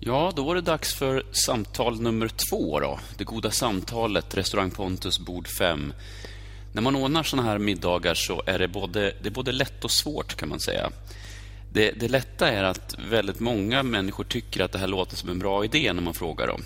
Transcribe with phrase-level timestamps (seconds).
[0.00, 2.80] Ja, då var det dags för samtal nummer två.
[2.80, 2.98] Då.
[3.18, 5.92] Det goda samtalet, restaurang Pontus, bord 5.
[6.72, 9.90] När man ordnar såna här middagar så är det både, det är både lätt och
[9.90, 10.90] svårt kan man säga.
[11.72, 15.38] Det, det lätta är att väldigt många människor tycker att det här låter som en
[15.38, 16.62] bra idé när man frågar dem.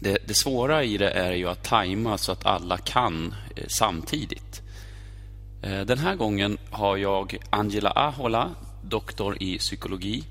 [0.00, 4.62] Det, det svåra i det är ju att tajma så att alla kan eh, samtidigt.
[5.62, 8.50] Eh, den här gången har jag Angela Ahola,
[8.82, 10.24] doktor i psykologi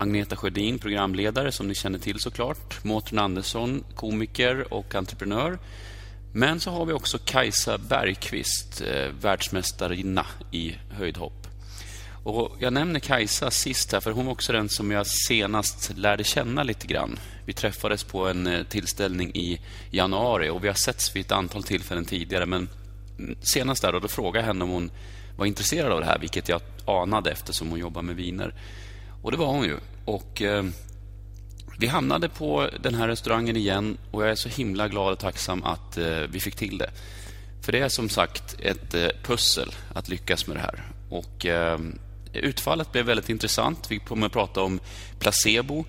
[0.00, 2.84] Agneta Sjödin, programledare, som ni känner till såklart.
[2.84, 5.58] Mårten Andersson, komiker och entreprenör.
[6.32, 11.46] Men så har vi också Kajsa Bergqvist, eh, världsmästarinna i höjdhopp.
[12.24, 16.24] Och jag nämner Kajsa sist här, för hon var också den som jag senast lärde
[16.24, 17.18] känna lite grann.
[17.44, 19.60] Vi träffades på en eh, tillställning i
[19.90, 22.46] januari och vi har setts vid ett antal tillfällen tidigare.
[22.46, 22.68] Men
[23.40, 24.90] senast där då, då frågade jag henne om hon
[25.36, 28.54] var intresserad av det här, vilket jag anade eftersom hon jobbar med viner.
[29.22, 29.76] Och det var hon ju.
[30.04, 30.64] Och eh,
[31.78, 35.64] vi hamnade på den här restaurangen igen och jag är så himla glad och tacksam
[35.64, 36.90] att eh, vi fick till det.
[37.62, 40.82] För det är som sagt ett eh, pussel att lyckas med det här.
[41.10, 41.78] Och eh,
[42.32, 43.90] utfallet blev väldigt intressant.
[43.90, 44.80] Vi kommer att prata om
[45.18, 45.84] placebo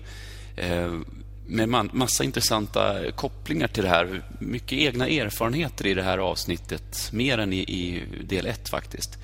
[0.56, 0.92] eh,
[1.46, 4.22] med massa intressanta kopplingar till det här.
[4.38, 7.10] Mycket egna erfarenheter i det här avsnittet.
[7.12, 9.18] Mer än i, i del ett faktiskt.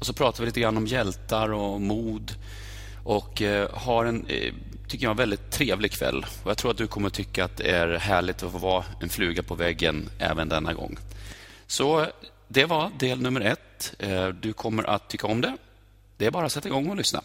[0.00, 2.34] Och så pratar vi lite grann om hjältar och mod
[3.06, 4.54] och eh, har en, eh,
[4.88, 6.26] tycker jag, väldigt trevlig kväll.
[6.42, 9.08] Och jag tror att du kommer tycka att det är härligt att få vara en
[9.08, 10.96] fluga på väggen även denna gång.
[11.66, 12.06] Så
[12.48, 13.94] det var del nummer ett.
[13.98, 15.56] Eh, du kommer att tycka om det.
[16.16, 17.22] Det är bara att sätta igång och lyssna.